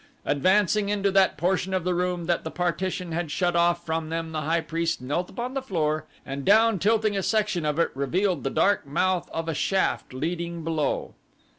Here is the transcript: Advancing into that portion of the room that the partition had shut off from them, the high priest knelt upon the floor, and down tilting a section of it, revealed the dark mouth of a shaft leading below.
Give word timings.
Advancing 0.25 0.89
into 0.89 1.11
that 1.11 1.37
portion 1.37 1.75
of 1.75 1.83
the 1.83 1.93
room 1.93 2.25
that 2.25 2.43
the 2.43 2.49
partition 2.49 3.11
had 3.11 3.29
shut 3.29 3.55
off 3.55 3.85
from 3.85 4.09
them, 4.09 4.31
the 4.31 4.41
high 4.41 4.59
priest 4.59 4.99
knelt 4.99 5.29
upon 5.29 5.53
the 5.53 5.61
floor, 5.61 6.05
and 6.25 6.43
down 6.43 6.79
tilting 6.79 7.15
a 7.15 7.21
section 7.21 7.67
of 7.67 7.77
it, 7.77 7.91
revealed 7.93 8.43
the 8.43 8.49
dark 8.49 8.83
mouth 8.87 9.29
of 9.31 9.47
a 9.47 9.53
shaft 9.53 10.11
leading 10.11 10.63
below. 10.63 11.13